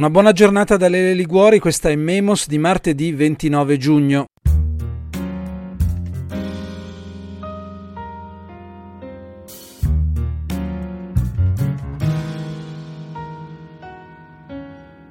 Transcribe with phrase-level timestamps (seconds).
[0.00, 4.24] Una buona giornata da Lele Liguori, questa è Memos di martedì 29 giugno.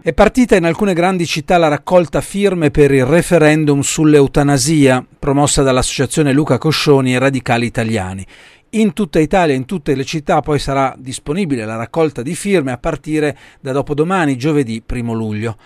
[0.01, 6.33] È partita in alcune grandi città la raccolta firme per il referendum sull'eutanasia, promossa dall'associazione
[6.33, 8.25] Luca Coscioni e Radicali Italiani.
[8.73, 12.77] In tutta Italia, in tutte le città, poi sarà disponibile la raccolta di firme a
[12.77, 15.57] partire da dopodomani, giovedì 1 luglio.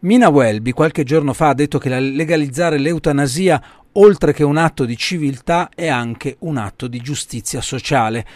[0.00, 4.94] Mina Welby qualche giorno fa ha detto che legalizzare l'eutanasia, oltre che un atto di
[4.98, 8.26] civiltà, è anche un atto di giustizia sociale.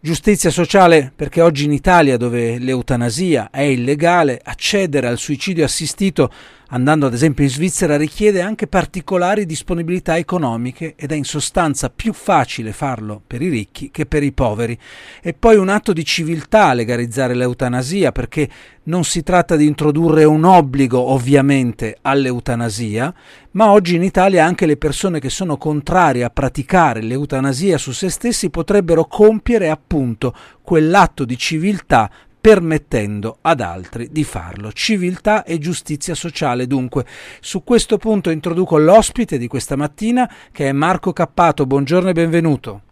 [0.00, 6.32] Giustizia sociale perché oggi in Italia, dove l'eutanasia è illegale, accedere al suicidio assistito,
[6.68, 12.12] andando ad esempio in Svizzera, richiede anche particolari disponibilità economiche ed è in sostanza più
[12.12, 14.78] facile farlo per i ricchi che per i poveri.
[15.22, 18.48] E poi un atto di civiltà legalizzare l'eutanasia perché
[18.84, 23.12] non si tratta di introdurre un obbligo ovviamente all'eutanasia,
[23.52, 28.10] ma oggi in Italia anche le persone che sono contrarie a praticare l'eutanasia su se
[28.10, 32.10] stessi potrebbero compiere appunto quell'atto di civiltà
[32.46, 34.70] permettendo ad altri di farlo.
[34.70, 37.04] Civiltà e giustizia sociale dunque.
[37.40, 41.66] Su questo punto introduco l'ospite di questa mattina che è Marco Cappato.
[41.66, 42.82] Buongiorno e benvenuto.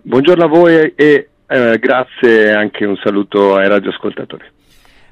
[0.00, 4.46] Buongiorno a voi e eh, grazie anche un saluto ai radioascoltatori.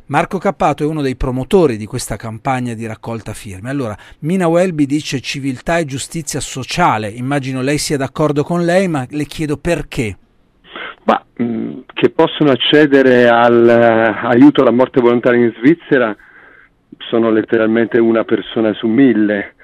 [0.07, 3.69] Marco Cappato è uno dei promotori di questa campagna di raccolta firme.
[3.69, 7.09] Allora, Mina Welby dice civiltà e giustizia sociale.
[7.09, 10.17] Immagino lei sia d'accordo con lei, ma le chiedo perché.
[11.05, 16.17] Ma, mh, mm, che possono accedere all'aiuto uh, alla morte volontaria in Svizzera
[17.09, 19.55] sono letteralmente una persona su mille,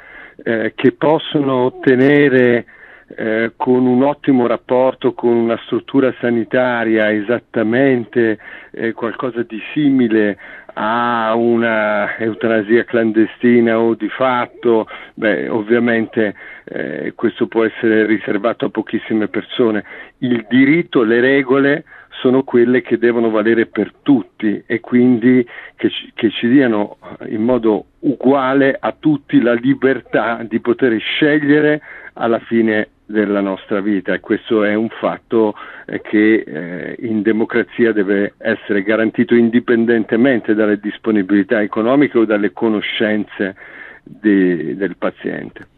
[0.42, 2.66] eh, che possono ottenere
[3.08, 8.38] eh, con un ottimo rapporto con una struttura sanitaria esattamente
[8.72, 10.36] eh, qualcosa di simile
[10.78, 18.70] a una eutanasia clandestina o di fatto, beh, ovviamente eh, questo può essere riservato a
[18.70, 19.84] pochissime persone.
[20.18, 21.84] Il diritto, le regole
[22.20, 26.98] sono quelle che devono valere per tutti e quindi che ci, che ci diano
[27.28, 31.80] in modo uguale a tutti la libertà di poter scegliere
[32.14, 35.54] alla fine della nostra vita e questo è un fatto
[35.86, 43.54] eh, che eh, in democrazia deve essere garantito indipendentemente dalle disponibilità economiche o dalle conoscenze
[44.02, 45.68] di, del paziente.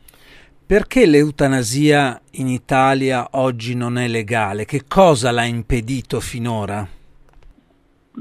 [0.67, 4.67] Perché l'eutanasia in Italia oggi non è legale?
[4.67, 6.87] Che cosa l'ha impedito finora?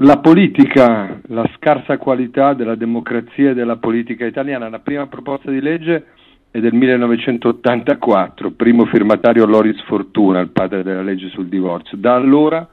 [0.00, 4.70] La politica, la scarsa qualità della democrazia e della politica italiana.
[4.70, 6.06] La prima proposta di legge
[6.50, 11.98] è del 1984, primo firmatario Loris Fortuna, il padre della legge sul divorzio.
[11.98, 12.66] Da allora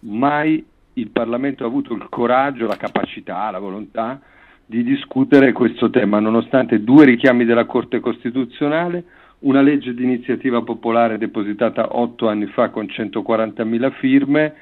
[0.00, 4.20] mai il Parlamento ha avuto il coraggio, la capacità, la volontà
[4.64, 9.04] di discutere questo tema, nonostante due richiami della Corte Costituzionale,
[9.40, 14.54] una legge di iniziativa popolare depositata otto anni fa con 140.000 firme,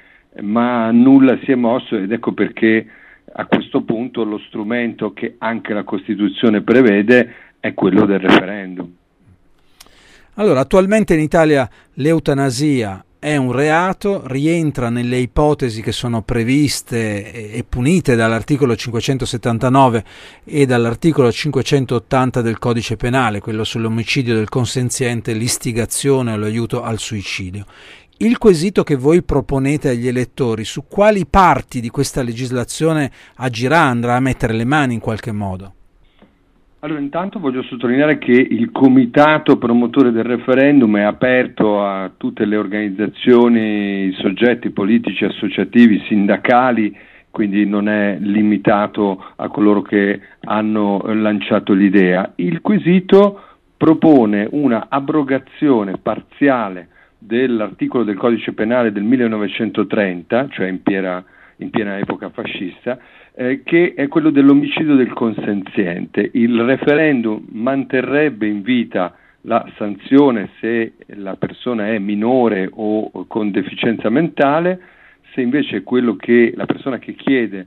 [0.42, 2.86] ma nulla si è mosso ed ecco perché
[3.32, 7.34] a questo punto lo strumento che anche la Costituzione prevede
[7.66, 8.92] è quello del referendum.
[10.34, 17.64] Allora, attualmente in Italia l'eutanasia è un reato, rientra nelle ipotesi che sono previste e
[17.66, 20.04] punite dall'articolo 579
[20.44, 27.64] e dall'articolo 580 del codice penale, quello sull'omicidio del consenziente, l'istigazione o l'aiuto al suicidio.
[28.18, 34.16] Il quesito che voi proponete agli elettori, su quali parti di questa legislazione agirà, andrà
[34.16, 35.75] a mettere le mani in qualche modo?
[36.80, 42.56] Allora, intanto voglio sottolineare che il comitato promotore del referendum è aperto a tutte le
[42.56, 46.94] organizzazioni, soggetti politici, associativi, sindacali,
[47.30, 52.32] quindi non è limitato a coloro che hanno lanciato l'idea.
[52.36, 53.40] Il quesito
[53.74, 61.24] propone una abrogazione parziale dell'articolo del codice penale del 1930, cioè in piena,
[61.56, 62.98] in piena epoca fascista,
[63.38, 66.30] eh, che è quello dell'omicidio del consenziente.
[66.32, 74.08] Il referendum manterrebbe in vita la sanzione se la persona è minore o con deficienza
[74.08, 74.80] mentale,
[75.34, 77.66] se invece quello che la persona che chiede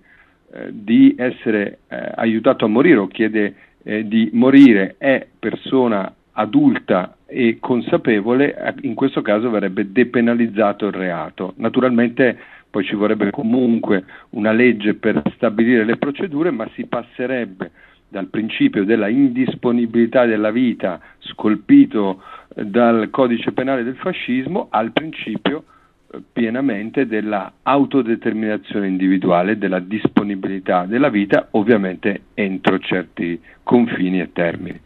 [0.52, 7.16] eh, di essere eh, aiutato a morire o chiede eh, di morire è persona adulta
[7.26, 11.54] e consapevole, eh, in questo caso verrebbe depenalizzato il reato.
[11.58, 12.38] Naturalmente
[12.70, 17.72] poi ci vorrebbe comunque una legge per stabilire le procedure, ma si passerebbe
[18.08, 22.22] dal principio della indisponibilità della vita scolpito
[22.56, 25.64] eh, dal codice penale del fascismo al principio
[26.34, 34.80] pienamente della autodeterminazione individuale, della disponibilità della vita, ovviamente entro certi confini e termini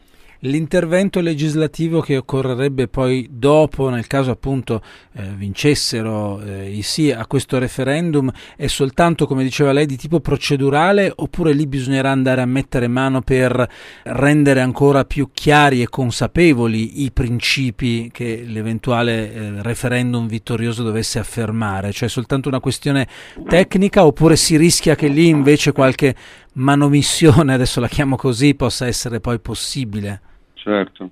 [0.44, 4.81] l'intervento legislativo che occorrerebbe poi dopo, nel caso appunto
[5.13, 10.19] eh, vincessero eh, i sì a questo referendum, è soltanto, come diceva lei, di tipo
[10.19, 13.68] procedurale oppure lì bisognerà andare a mettere mano per
[14.04, 21.92] rendere ancora più chiari e consapevoli i principi che l'eventuale eh, referendum vittorioso dovesse affermare?
[21.92, 23.07] Cioè soltanto una questione
[23.48, 26.16] tecnica oppure si rischia che lì invece qualche
[26.54, 30.31] manomissione, adesso la chiamo così, possa essere poi possibile?
[30.63, 31.10] Certo,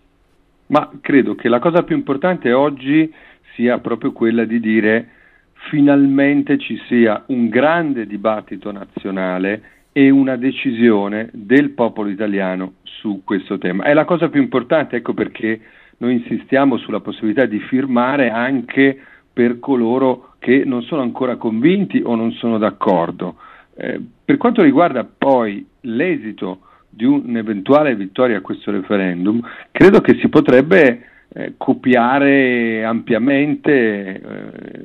[0.67, 3.13] ma credo che la cosa più importante oggi
[3.53, 5.09] sia proprio quella di dire
[5.69, 9.61] finalmente ci sia un grande dibattito nazionale
[9.91, 13.83] e una decisione del popolo italiano su questo tema.
[13.83, 15.59] È la cosa più importante, ecco perché
[15.97, 18.97] noi insistiamo sulla possibilità di firmare anche
[19.33, 23.35] per coloro che non sono ancora convinti o non sono d'accordo.
[23.75, 29.41] Eh, per quanto riguarda poi l'esito di un'eventuale vittoria a questo referendum,
[29.71, 34.83] credo che si potrebbe eh, copiare ampiamente eh,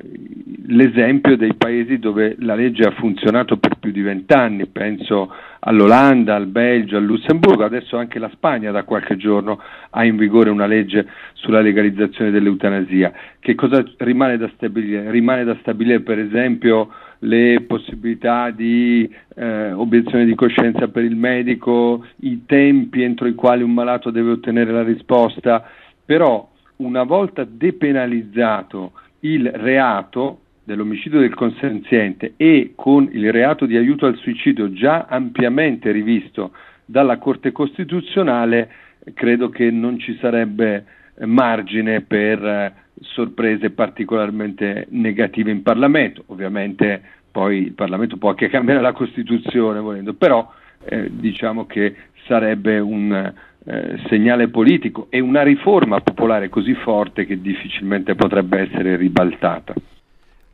[0.67, 6.47] l'esempio dei paesi dove la legge ha funzionato per più di vent'anni, penso all'Olanda, al
[6.47, 11.05] Belgio, al Lussemburgo, adesso anche la Spagna da qualche giorno ha in vigore una legge
[11.33, 13.11] sulla legalizzazione dell'eutanasia.
[13.39, 15.11] Che cosa rimane da stabilire?
[15.11, 16.89] Rimane da stabilire per esempio
[17.19, 23.63] le possibilità di eh, obiezione di coscienza per il medico, i tempi entro i quali
[23.63, 25.67] un malato deve ottenere la risposta,
[26.05, 28.91] però una volta depenalizzato
[29.21, 35.91] il reato dell'omicidio del consenziente e con il reato di aiuto al suicidio già ampiamente
[35.91, 36.51] rivisto
[36.85, 38.69] dalla Corte Costituzionale,
[39.13, 40.85] credo che non ci sarebbe
[41.25, 46.23] margine per sorprese particolarmente negative in Parlamento.
[46.27, 47.01] Ovviamente
[47.31, 50.51] poi il Parlamento può anche cambiare la Costituzione volendo, però
[50.85, 51.95] eh, diciamo che
[52.25, 53.33] sarebbe un
[53.69, 59.73] eh, segnale politico e una riforma popolare così forte che difficilmente potrebbe essere ribaltata.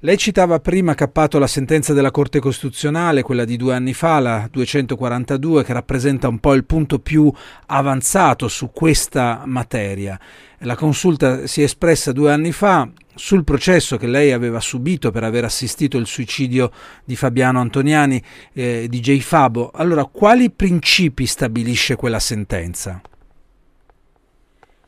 [0.06, 4.50] Lei citava prima Cappato la sentenza della Corte Costituzionale, quella di due anni fa, la
[4.52, 7.32] 242, che rappresenta un po' il punto più
[7.68, 10.20] avanzato su questa materia.
[10.60, 15.24] La consulta si è espressa due anni fa sul processo che lei aveva subito per
[15.24, 16.70] aver assistito il suicidio
[17.06, 18.22] di Fabiano Antoniani
[18.52, 19.20] eh, di J.
[19.20, 19.72] Fabo.
[19.74, 23.02] Allora, quali principi stabilisce quella sentenza?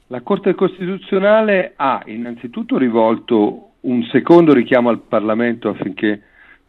[0.07, 6.21] La Corte Costituzionale ha innanzitutto rivolto un secondo richiamo al Parlamento affinché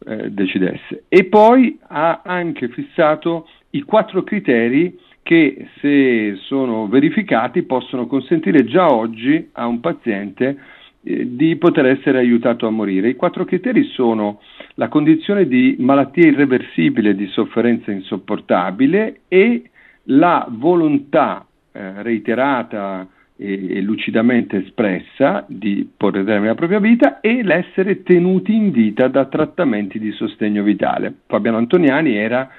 [0.05, 8.07] eh, decidesse e poi ha anche fissato i quattro criteri che se sono verificati possono
[8.07, 10.57] consentire già oggi a un paziente
[11.03, 13.09] eh, di poter essere aiutato a morire.
[13.09, 14.39] I quattro criteri sono
[14.75, 19.69] la condizione di malattia irreversibile, di sofferenza insopportabile e
[20.03, 23.05] la volontà eh, reiterata
[23.37, 29.25] e, lucidamente espressa di porre termine alla propria vita e l'essere tenuti in vita da
[29.25, 31.13] trattamenti di sostegno vitale.
[31.27, 32.49] Fabiano Antoniani era,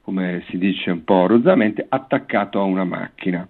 [0.00, 3.46] come si dice un po' rozzamente, attaccato a una macchina.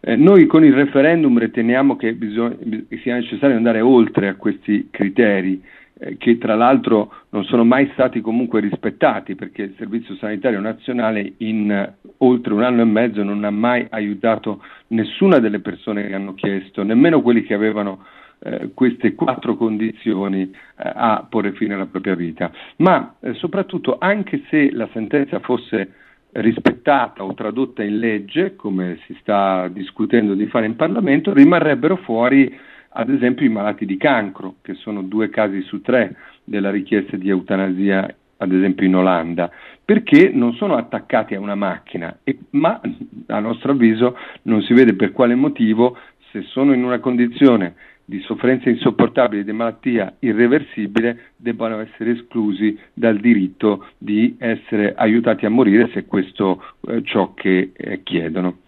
[0.00, 2.58] Eh, noi con il referendum riteniamo che bisog-
[3.00, 5.62] sia necessario andare oltre a questi criteri
[5.98, 11.34] eh, che tra l'altro non sono mai stati comunque rispettati perché il Servizio Sanitario Nazionale
[11.38, 16.14] in eh, oltre un anno e mezzo non ha mai aiutato nessuna delle persone che
[16.14, 18.04] hanno chiesto, nemmeno quelli che avevano
[18.40, 22.50] eh, queste quattro condizioni eh, a porre fine alla propria vita.
[22.76, 25.92] Ma eh, soprattutto anche se la sentenza fosse
[26.32, 32.52] rispettata o tradotta in legge, come si sta discutendo di fare in Parlamento, rimarrebbero fuori
[32.96, 37.28] ad esempio i malati di cancro, che sono due casi su tre della richiesta di
[37.28, 39.50] eutanasia, ad esempio in Olanda,
[39.84, 42.80] perché non sono attaccati a una macchina, e, ma
[43.26, 45.96] a nostro avviso non si vede per quale motivo,
[46.30, 47.74] se sono in una condizione
[48.04, 55.50] di sofferenza insopportabile, di malattia irreversibile, debbano essere esclusi dal diritto di essere aiutati a
[55.50, 58.58] morire se questo è eh, ciò che eh, chiedono.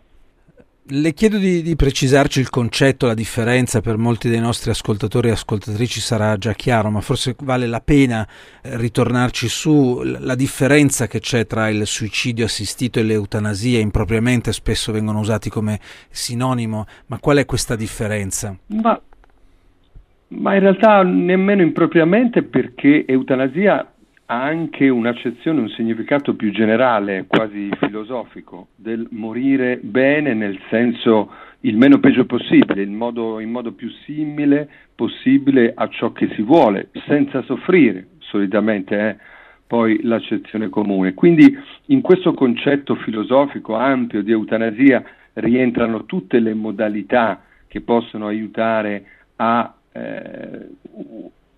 [0.88, 5.32] Le chiedo di, di, precisarci il concetto, la differenza, per molti dei nostri ascoltatori e
[5.32, 8.24] ascoltatrici sarà già chiaro, ma forse vale la pena
[8.62, 14.92] eh, ritornarci su la differenza che c'è tra il suicidio assistito e l'eutanasia, impropriamente spesso
[14.92, 18.56] vengono usati come sinonimo, ma qual è questa differenza?
[18.66, 19.00] Ma,
[20.28, 23.92] ma in realtà nemmeno impropriamente perché eutanasia
[24.26, 31.30] ha anche un'accezione, un significato più generale, quasi filosofico, del morire bene nel senso
[31.60, 36.42] il meno peggio possibile, in modo, in modo più simile possibile a ciò che si
[36.42, 39.16] vuole, senza soffrire, solitamente è
[39.66, 41.14] poi l'accezione comune.
[41.14, 41.56] Quindi
[41.86, 45.04] in questo concetto filosofico ampio di eutanasia
[45.34, 49.04] rientrano tutte le modalità che possono aiutare
[49.36, 50.68] a eh,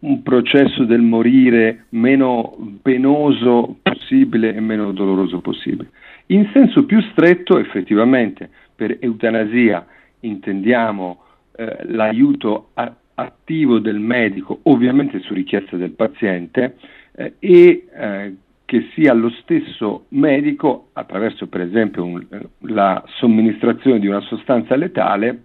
[0.00, 5.90] un processo del morire meno penoso possibile e meno doloroso possibile.
[6.26, 9.85] In senso più stretto, effettivamente, per eutanasia
[10.21, 11.23] intendiamo
[11.57, 16.76] eh, l'aiuto a- attivo del medico, ovviamente su richiesta del paziente,
[17.12, 22.25] eh, e eh, che sia lo stesso medico, attraverso per esempio un,
[22.61, 25.43] la somministrazione di una sostanza letale,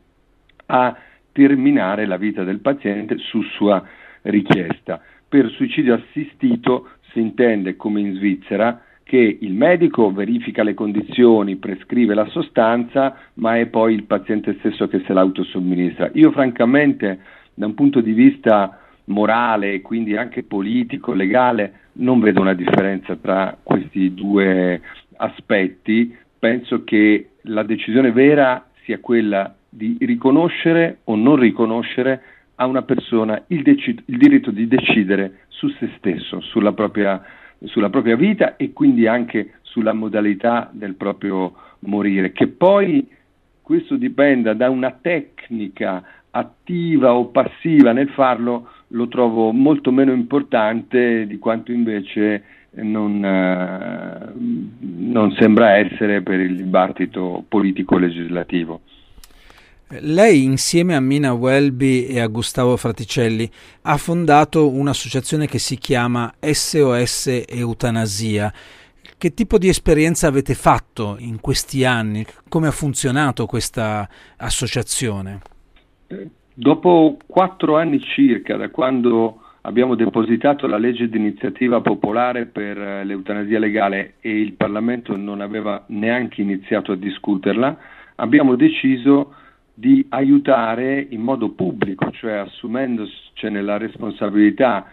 [0.67, 0.95] a
[1.31, 3.83] terminare la vita del paziente su sua
[4.23, 5.01] richiesta.
[5.27, 12.13] Per suicidio assistito si intende, come in Svizzera, che il medico verifica le condizioni, prescrive
[12.13, 16.09] la sostanza, ma è poi il paziente stesso che se l'autosomministra.
[16.13, 17.19] Io francamente,
[17.53, 23.15] da un punto di vista morale e quindi anche politico, legale, non vedo una differenza
[23.15, 24.81] tra questi due
[25.17, 26.15] aspetti.
[26.39, 32.21] Penso che la decisione vera sia quella di riconoscere o non riconoscere
[32.55, 37.21] a una persona il, dec- il diritto di decidere su se stesso, sulla propria,
[37.63, 43.07] sulla propria vita e quindi anche sulla modalità del proprio morire, che poi
[43.61, 51.25] questo dipenda da una tecnica attiva o passiva nel farlo, lo trovo molto meno importante
[51.25, 54.31] di quanto invece non, eh,
[54.79, 58.81] non sembra essere per il dibattito politico-legislativo.
[59.99, 63.47] Lei insieme a Mina Welby e a Gustavo Fraticelli
[63.83, 68.51] ha fondato un'associazione che si chiama SOS Eutanasia.
[69.17, 72.25] Che tipo di esperienza avete fatto in questi anni?
[72.49, 75.41] Come ha funzionato questa associazione?
[76.53, 83.59] Dopo quattro anni circa da quando abbiamo depositato la legge di iniziativa popolare per l'eutanasia
[83.59, 87.77] legale e il Parlamento non aveva neanche iniziato a discuterla,
[88.15, 89.35] abbiamo deciso
[89.73, 94.85] di aiutare in modo pubblico, cioè assumendocene la responsabilità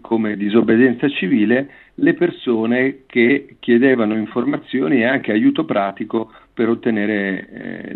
[0.00, 7.94] come disobbedienza civile, le persone che chiedevano informazioni e anche aiuto pratico per ottenere eh,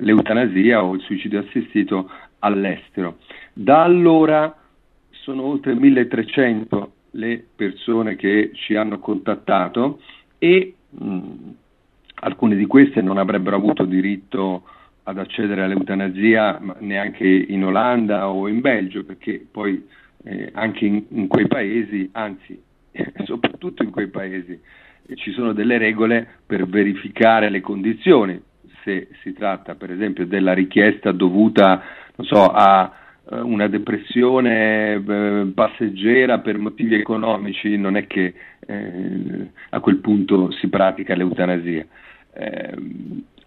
[0.00, 3.18] l'eutanasia o il suicidio assistito all'estero.
[3.52, 4.54] Da allora
[5.10, 10.00] sono oltre 1300 le persone che ci hanno contattato
[10.38, 11.32] e mh,
[12.22, 14.62] alcune di queste non avrebbero avuto diritto
[15.10, 19.84] ad accedere all'eutanasia neanche in Olanda o in Belgio, perché poi
[20.24, 22.60] eh, anche in, in, quei paesi, anzi
[23.24, 24.58] soprattutto in quei paesi,
[25.06, 28.40] eh, ci sono delle regole per verificare le condizioni,
[28.84, 31.82] se si tratta per esempio della richiesta dovuta
[32.18, 32.92] so, a
[33.30, 38.32] eh, una depressione eh, passeggera per motivi economici, non è che
[38.64, 41.84] eh, a quel punto si pratica l'eutanasia.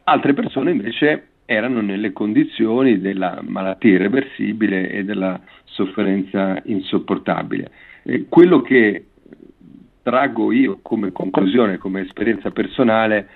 [0.03, 7.71] altre persone invece erano nelle condizioni della malattia irreversibile e della sofferenza insopportabile.
[8.03, 9.05] E quello che
[10.01, 13.27] traggo io come conclusione, come esperienza personale,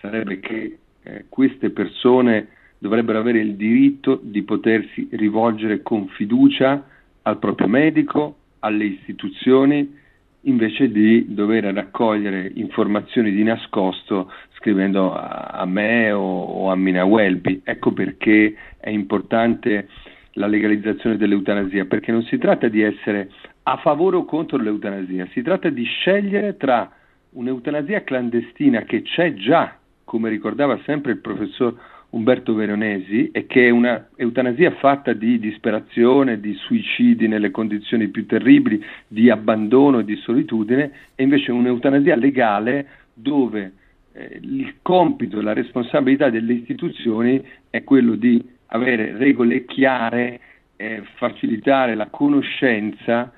[0.00, 6.84] sarebbe che eh, queste persone dovrebbero avere il diritto di potersi rivolgere con fiducia
[7.22, 10.00] al proprio medico, alle istituzioni,
[10.42, 17.04] invece di dover raccogliere informazioni di nascosto scrivendo a, a me o, o, a Mina
[17.04, 17.60] Welby.
[17.64, 19.88] Ecco perché è importante
[20.32, 23.30] la legalizzazione dell'eutanasia, perché non si tratta di essere
[23.64, 26.90] a favore o contro l'eutanasia, si tratta di scegliere tra
[27.30, 31.74] un'eutanasia clandestina che c'è già, come ricordava sempre il professor
[32.12, 38.26] Umberto Veronesi e che è una eutanasia fatta di disperazione, di suicidi nelle condizioni più
[38.26, 43.72] terribili, di abbandono e di solitudine, e invece un'eutanasia legale dove
[44.12, 50.40] eh, il compito e la responsabilità delle istituzioni è quello di avere regole chiare,
[50.76, 53.32] eh, facilitare la conoscenza,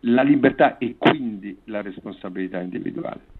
[0.00, 3.36] la libertà e quindi la responsabilità individuale.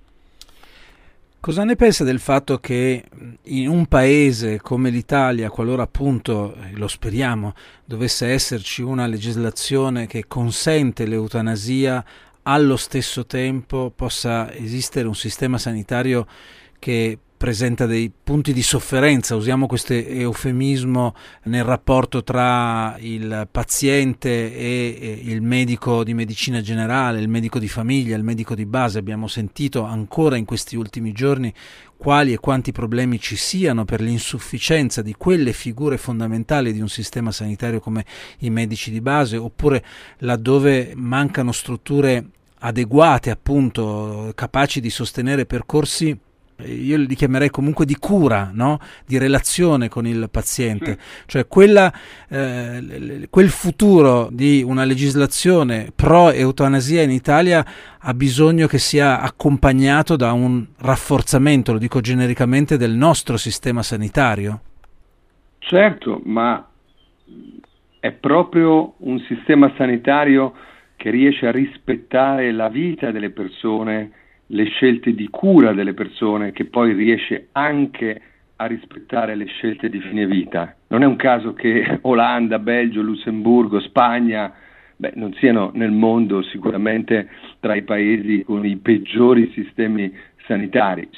[1.40, 3.04] Cosa ne pensa del fatto che
[3.42, 7.54] in un paese come l'Italia, qualora appunto, lo speriamo,
[7.84, 12.04] dovesse esserci una legislazione che consente l'eutanasia,
[12.42, 16.26] allo stesso tempo possa esistere un sistema sanitario
[16.80, 21.14] che presenta dei punti di sofferenza, usiamo questo eufemismo
[21.44, 28.16] nel rapporto tra il paziente e il medico di medicina generale, il medico di famiglia,
[28.16, 28.98] il medico di base.
[28.98, 31.54] Abbiamo sentito ancora in questi ultimi giorni
[31.96, 37.30] quali e quanti problemi ci siano per l'insufficienza di quelle figure fondamentali di un sistema
[37.30, 38.04] sanitario come
[38.40, 39.84] i medici di base, oppure
[40.18, 42.30] laddove mancano strutture
[42.60, 46.26] adeguate, appunto, capaci di sostenere percorsi
[46.64, 48.78] io li chiamerei comunque di cura, no?
[49.06, 51.92] di relazione con il paziente, cioè quella,
[52.28, 57.64] eh, quel futuro di una legislazione pro eutanasia in Italia
[58.00, 64.60] ha bisogno che sia accompagnato da un rafforzamento, lo dico genericamente, del nostro sistema sanitario.
[65.58, 66.66] Certo, ma
[68.00, 70.54] è proprio un sistema sanitario
[70.96, 74.10] che riesce a rispettare la vita delle persone
[74.48, 78.20] le scelte di cura delle persone, che poi riesce anche
[78.56, 80.74] a rispettare le scelte di fine vita.
[80.88, 84.52] Non è un caso che Olanda, Belgio, Lussemburgo, Spagna
[84.96, 87.28] beh, non siano nel mondo sicuramente
[87.60, 90.12] tra i paesi con i peggiori sistemi
[90.46, 91.08] sanitari.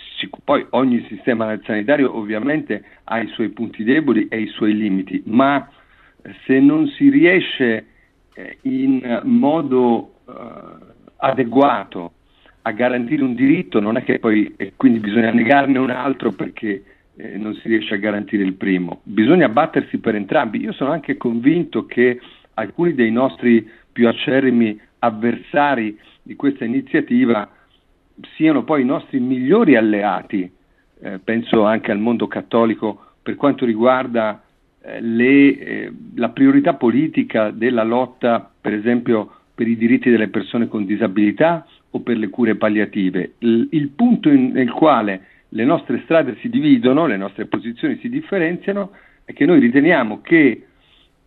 [0.44, 5.66] Poi ogni sistema sanitario ovviamente ha i suoi punti deboli e i suoi limiti, ma
[6.44, 7.86] se non si riesce
[8.34, 10.32] eh, in modo uh,
[11.16, 12.12] adeguato
[12.62, 16.82] a garantire un diritto non è che poi eh, quindi bisogna negarne un altro perché
[17.16, 20.60] eh, non si riesce a garantire il primo, bisogna battersi per entrambi.
[20.60, 22.20] Io sono anche convinto che
[22.54, 27.48] alcuni dei nostri più acerrimi avversari di questa iniziativa
[28.36, 30.50] siano poi i nostri migliori alleati,
[31.02, 34.42] eh, penso anche al mondo cattolico per quanto riguarda
[34.82, 40.68] eh, le, eh, la priorità politica della lotta, per esempio, per i diritti delle persone
[40.68, 43.32] con disabilità o per le cure palliative.
[43.38, 48.08] Il, il punto in, nel quale le nostre strade si dividono, le nostre posizioni si
[48.08, 48.92] differenziano,
[49.24, 50.66] è che noi riteniamo che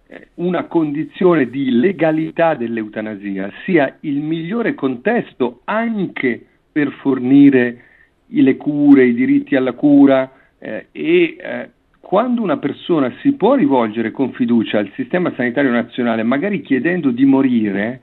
[0.07, 7.83] eh, una condizione di legalità dell'eutanasia sia il migliore contesto anche per fornire
[8.27, 14.11] le cure, i diritti alla cura eh, e eh, quando una persona si può rivolgere
[14.11, 18.01] con fiducia al sistema sanitario nazionale, magari chiedendo di morire,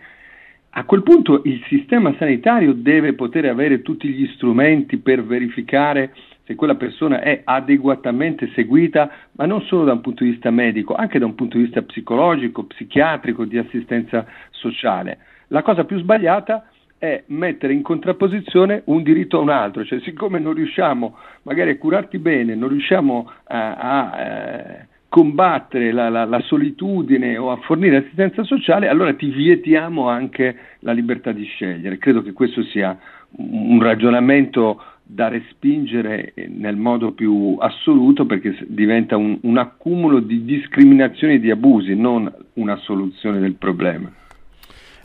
[0.72, 6.54] a quel punto il sistema sanitario deve poter avere tutti gli strumenti per verificare se
[6.54, 11.18] quella persona è adeguatamente seguita, ma non solo da un punto di vista medico, anche
[11.18, 15.18] da un punto di vista psicologico, psichiatrico, di assistenza sociale.
[15.48, 20.38] La cosa più sbagliata è mettere in contrapposizione un diritto a un altro, cioè siccome
[20.38, 26.40] non riusciamo magari a curarti bene, non riusciamo a, a, eh, combattere la, la, la,
[26.42, 31.98] solitudine o a fornire assistenza sociale, allora ti vietiamo anche la libertà di scegliere.
[31.98, 32.96] Credo che questo sia
[33.36, 41.34] un ragionamento da respingere nel modo più assoluto perché diventa un, un accumulo di discriminazioni
[41.34, 44.12] e di abusi, non una soluzione del problema.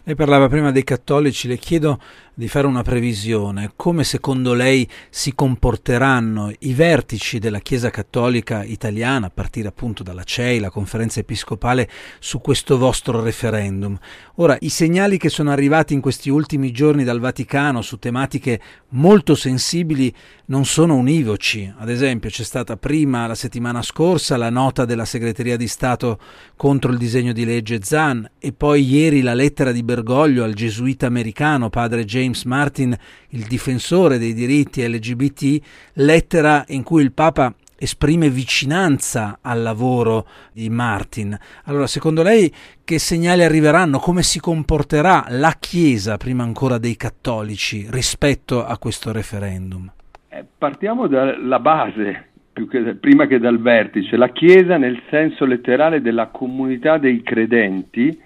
[0.04, 2.00] Lei parlava prima dei cattolici, le chiedo
[2.36, 3.72] di fare una previsione.
[3.76, 10.24] Come secondo lei si comporteranno i vertici della Chiesa Cattolica italiana, a partire appunto dalla
[10.24, 13.98] CEI, la conferenza episcopale, su questo vostro referendum?
[14.36, 19.34] Ora, i segnali che sono arrivati in questi ultimi giorni dal Vaticano su tematiche molto
[19.34, 20.14] sensibili
[20.48, 21.74] non sono univoci.
[21.78, 26.20] Ad esempio, c'è stata prima la settimana scorsa la nota della Segreteria di Stato
[26.58, 31.06] contro il disegno di legge Zan e poi ieri la lettera di Bergoglio al gesuita
[31.08, 32.96] americano padre James James Martin,
[33.30, 35.62] il difensore dei diritti LGBT,
[35.94, 41.38] lettera in cui il Papa esprime vicinanza al lavoro di Martin.
[41.66, 42.52] Allora, secondo lei
[42.84, 44.00] che segnali arriveranno?
[44.00, 49.92] Come si comporterà la Chiesa, prima ancora dei cattolici, rispetto a questo referendum?
[50.30, 54.18] Eh, partiamo dalla base, che, prima che dal vertice.
[54.18, 58.20] La Chiesa, nel senso letterale della comunità dei credenti,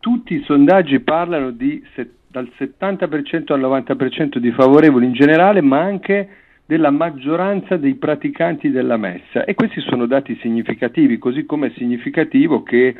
[0.00, 5.80] tutti i sondaggi parlano di 70 dal 70% al 90% di favorevoli in generale, ma
[5.80, 6.28] anche
[6.64, 9.44] della maggioranza dei praticanti della messa.
[9.44, 12.96] E questi sono dati significativi, così come è significativo che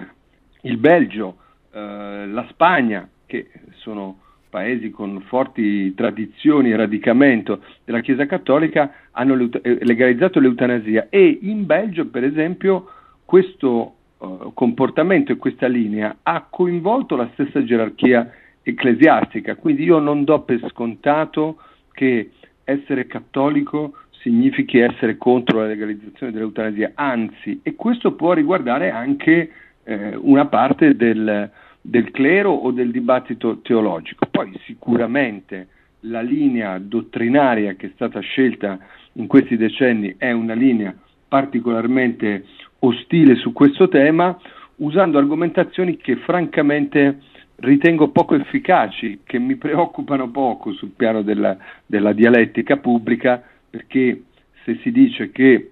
[0.60, 1.38] il Belgio,
[1.72, 4.18] eh, la Spagna, che sono
[4.50, 11.64] paesi con forti tradizioni e radicamento della Chiesa Cattolica, hanno eh, legalizzato l'eutanasia e in
[11.64, 12.86] Belgio, per esempio,
[13.24, 18.30] questo uh, comportamento e questa linea ha coinvolto la stessa gerarchia
[18.62, 21.59] ecclesiastica, quindi io non do per scontato
[21.92, 22.31] che
[22.64, 29.51] essere cattolico significhi essere contro la legalizzazione dell'eutanasia, anzi, e questo può riguardare anche
[29.83, 34.27] eh, una parte del, del, clero o del dibattito teologico.
[34.31, 35.66] Poi sicuramente
[36.07, 38.79] la linea dottrinaria che è stata scelta
[39.14, 40.94] in questi decenni è una linea
[41.29, 42.44] particolarmente
[42.81, 44.38] ostile su questo tema,
[44.77, 47.20] usando argomentazioni che francamente
[47.62, 54.22] ritengo poco efficaci, che mi preoccupano poco sul piano della, della dialettica pubblica, perché
[54.64, 55.70] se si dice che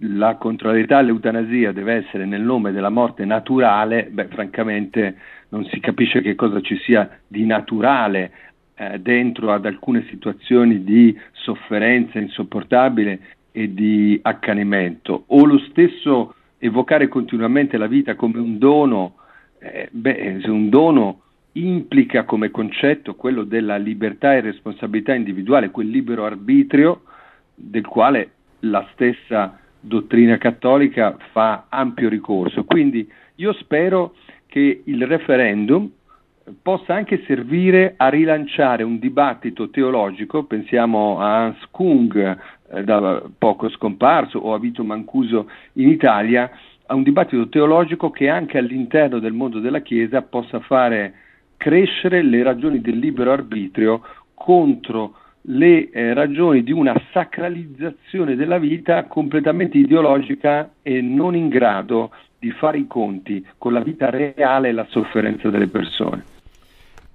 [0.00, 5.16] la contrarietà all'eutanasia deve essere nel nome della morte naturale, beh, francamente
[5.50, 8.32] non si capisce che cosa ci sia di naturale
[8.74, 13.20] eh, dentro ad alcune situazioni di sofferenza insopportabile
[13.52, 15.24] e di accanimento.
[15.28, 19.14] O lo stesso evocare continuamente la vita come un dono,
[19.62, 21.20] eh, beh, un dono
[21.52, 27.02] implica come concetto quello della libertà e responsabilità individuale, quel libero arbitrio
[27.54, 32.64] del quale la stessa dottrina cattolica fa ampio ricorso.
[32.64, 34.14] Quindi io spero
[34.46, 35.90] che il referendum
[36.60, 42.38] possa anche servire a rilanciare un dibattito teologico, pensiamo a Hans Kung,
[42.70, 46.50] eh, da poco scomparso, o a Vito Mancuso in Italia,
[46.92, 51.14] a un dibattito teologico che anche all'interno del mondo della Chiesa possa fare
[51.56, 54.02] crescere le ragioni del libero arbitrio
[54.34, 55.14] contro
[55.46, 62.50] le eh, ragioni di una sacralizzazione della vita completamente ideologica e non in grado di
[62.50, 66.31] fare i conti con la vita reale e la sofferenza delle persone.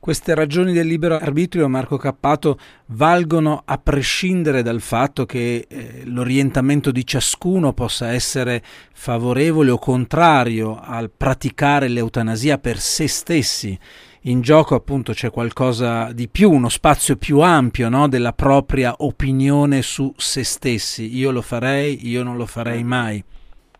[0.07, 2.57] Queste ragioni del libero arbitrio, Marco Cappato,
[2.91, 10.79] valgono a prescindere dal fatto che eh, l'orientamento di ciascuno possa essere favorevole o contrario
[10.81, 13.77] al praticare l'eutanasia per se stessi
[14.21, 18.07] in gioco appunto c'è qualcosa di più, uno spazio più ampio no?
[18.07, 21.17] della propria opinione su se stessi.
[21.17, 23.21] Io lo farei, io non lo farei mai.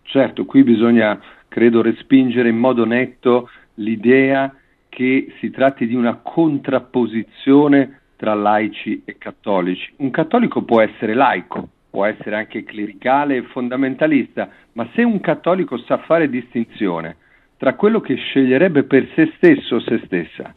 [0.01, 4.53] Certo, qui bisogna, credo, respingere in modo netto l'idea
[4.97, 9.93] che si tratti di una contrapposizione tra laici e cattolici.
[9.97, 15.77] Un cattolico può essere laico, può essere anche clericale e fondamentalista, ma se un cattolico
[15.77, 17.17] sa fare distinzione
[17.57, 20.55] tra quello che sceglierebbe per se stesso o se stessa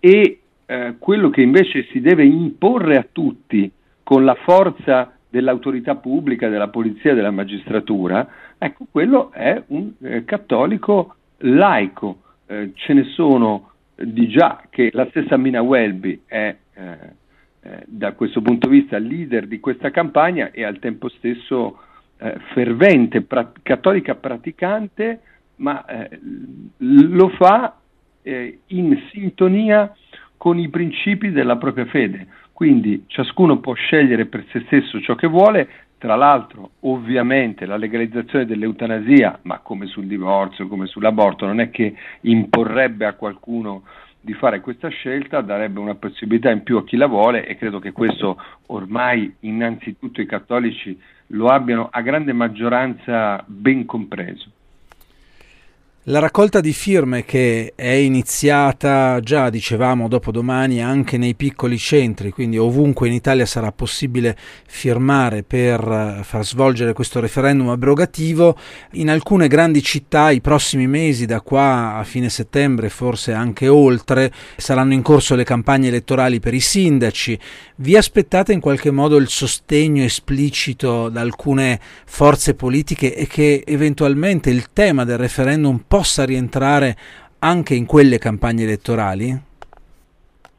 [0.00, 3.70] e eh, quello che invece si deve imporre a tutti
[4.02, 11.16] con la forza dell'autorità pubblica, della polizia, della magistratura, ecco, quello è un eh, cattolico
[11.40, 12.20] laico.
[12.48, 16.98] Eh, ce ne sono di già che la stessa Mina Welby è eh,
[17.60, 21.80] eh, da questo punto di vista leader di questa campagna e al tempo stesso
[22.18, 25.20] eh, fervente, pra- cattolica praticante,
[25.56, 25.84] ma
[26.78, 27.78] lo fa
[28.66, 29.94] in sintonia
[30.36, 32.26] con i principi della propria fede.
[32.52, 38.44] Quindi ciascuno può scegliere per se stesso ciò che vuole, tra l'altro ovviamente la legalizzazione
[38.44, 43.82] dell'eutanasia, ma come sul divorzio, come sull'aborto, non è che imporrebbe a qualcuno
[44.20, 47.78] di fare questa scelta, darebbe una possibilità in più a chi la vuole e credo
[47.78, 54.50] che questo ormai innanzitutto i cattolici lo abbiano a grande maggioranza ben compreso.
[56.08, 62.30] La raccolta di firme che è iniziata già, dicevamo, dopo domani anche nei piccoli centri,
[62.30, 64.36] quindi ovunque in Italia sarà possibile
[64.68, 68.56] firmare per eh, far svolgere questo referendum abrogativo,
[68.92, 74.32] in alcune grandi città i prossimi mesi, da qua a fine settembre, forse anche oltre,
[74.56, 77.36] saranno in corso le campagne elettorali per i sindaci.
[77.78, 84.50] Vi aspettate in qualche modo il sostegno esplicito da alcune forze politiche e che eventualmente
[84.50, 86.96] il tema del referendum possa rientrare
[87.38, 89.40] anche in quelle campagne elettorali?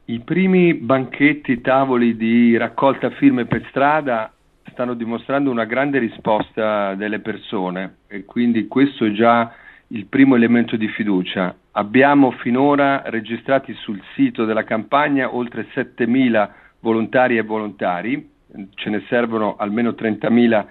[0.06, 4.32] I primi banchetti, tavoli di raccolta firme per strada
[4.72, 9.52] stanno dimostrando una grande risposta delle persone e quindi questo è già
[9.88, 11.54] il primo elemento di fiducia.
[11.72, 18.30] Abbiamo finora registrati sul sito della campagna oltre 7.000 volontari e volontari,
[18.76, 20.66] ce ne servono almeno 30.000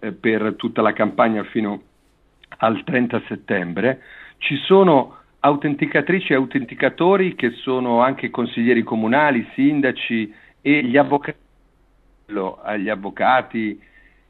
[0.00, 1.80] eh, per tutta la campagna fino
[2.62, 4.02] al 30 settembre.
[4.38, 11.38] Ci sono autenticatrici e autenticatori che sono anche consiglieri comunali, sindaci e gli avvocati,
[12.62, 13.80] agli avvocati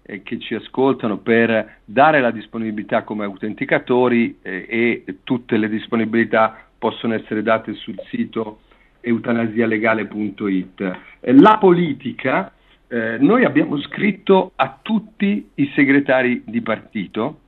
[0.02, 6.56] eh, che ci ascoltano per dare la disponibilità come autenticatori eh, e tutte le disponibilità
[6.78, 8.60] possono essere date sul sito
[9.00, 10.98] eutanasialegale.it.
[11.20, 12.52] Eh, la politica,
[12.88, 17.40] eh, noi abbiamo scritto a tutti i segretari di partito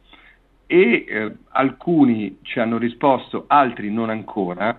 [0.67, 4.79] e eh, alcuni ci hanno risposto, altri non ancora.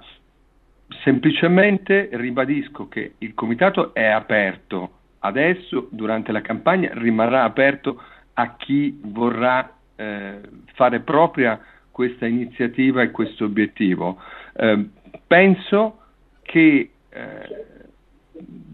[1.03, 8.01] Semplicemente ribadisco che il comitato è aperto adesso, durante la campagna, rimarrà aperto
[8.33, 10.41] a chi vorrà eh,
[10.73, 11.59] fare propria
[11.91, 14.19] questa iniziativa e questo obiettivo.
[14.53, 14.89] Eh,
[15.25, 15.99] penso
[16.41, 17.65] che eh,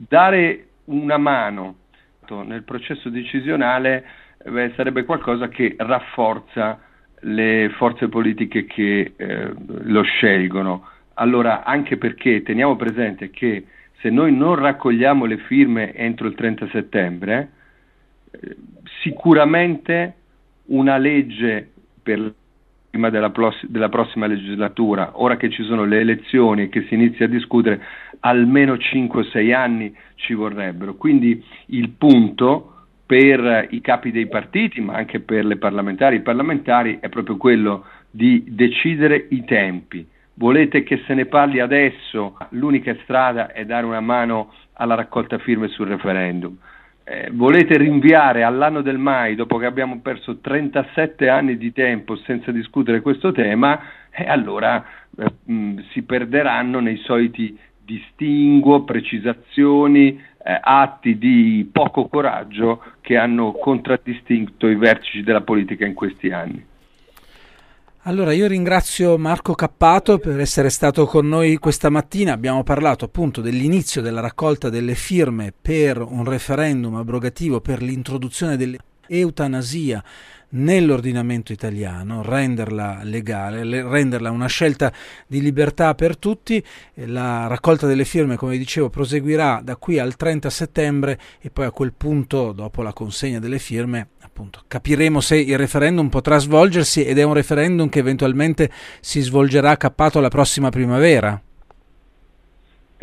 [0.07, 1.75] dare una mano
[2.45, 4.05] nel processo decisionale
[4.45, 6.79] beh, sarebbe qualcosa che rafforza
[7.21, 10.87] le forze politiche che eh, lo scelgono.
[11.15, 13.65] Allora, anche perché teniamo presente che
[13.99, 17.51] se noi non raccogliamo le firme entro il 30 settembre,
[18.31, 18.55] eh,
[19.01, 20.15] sicuramente
[20.65, 21.69] una legge
[22.01, 22.33] per
[22.89, 26.95] prima della, plos- della, prossima legislatura, ora che ci sono le elezioni e che si
[26.95, 27.81] inizia a discutere,
[28.19, 30.95] almeno 5-6 anni ci vorrebbero.
[30.95, 32.70] Quindi il punto
[33.11, 37.83] per i capi dei partiti, ma anche per le parlamentari e parlamentari, è proprio quello
[38.09, 40.07] di decidere i tempi.
[40.35, 42.37] Volete che se ne parli adesso?
[42.51, 46.55] L'unica strada è dare una mano alla raccolta firme sul referendum
[47.03, 52.51] eh, volete rinviare all'anno del mai, dopo che abbiamo perso 37 anni di tempo senza
[52.51, 53.77] discutere questo tema,
[54.09, 54.81] eh, allora
[55.17, 63.51] eh, mh, si perderanno nei soliti distinguo, precisazioni, eh, atti di poco coraggio che hanno
[63.53, 66.65] contraddistinto i vertici della politica in questi anni.
[68.05, 72.33] Allora io ringrazio Marco Cappato per essere stato con noi questa mattina.
[72.33, 80.03] Abbiamo parlato appunto dell'inizio della raccolta delle firme per un referendum abrogativo per l'introduzione dell'eutanasia
[80.51, 84.91] nell'ordinamento italiano, renderla legale, renderla una scelta
[85.27, 86.63] di libertà per tutti.
[87.05, 91.71] La raccolta delle firme, come dicevo, proseguirà da qui al 30 settembre e poi a
[91.71, 97.17] quel punto, dopo la consegna delle firme, appunto, capiremo se il referendum potrà svolgersi ed
[97.17, 101.41] è un referendum che eventualmente si svolgerà cappato la prossima primavera.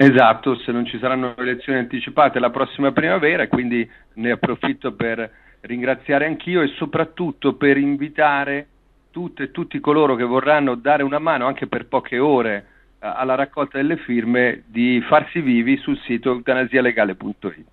[0.00, 5.28] Esatto, se non ci saranno elezioni anticipate la prossima primavera quindi ne approfitto per
[5.68, 8.66] ringraziare anch'io e soprattutto per invitare
[9.10, 12.66] tutte e tutti coloro che vorranno dare una mano anche per poche ore
[13.00, 17.64] alla raccolta delle firme di farsi vivi sul sito eutanasialegale.it.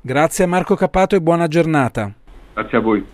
[0.00, 2.12] Grazie a Marco Capato e buona giornata.
[2.54, 3.04] Grazie a voi.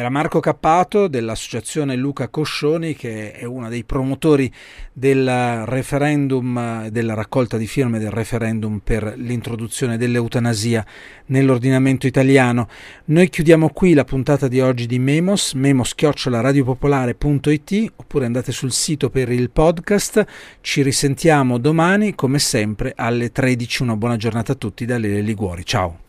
[0.00, 4.50] Era Marco Cappato dell'associazione Luca Coscioni che è uno dei promotori
[4.94, 10.86] del referendum, della raccolta di firme del referendum per l'introduzione dell'eutanasia
[11.26, 12.66] nell'ordinamento italiano.
[13.06, 19.30] Noi chiudiamo qui la puntata di oggi di Memos, memos-radiopopolare.it oppure andate sul sito per
[19.30, 20.24] il podcast.
[20.62, 23.82] Ci risentiamo domani come sempre alle 13.
[23.82, 25.62] Una buona giornata a tutti da Lele Liguori.
[25.66, 26.08] Ciao!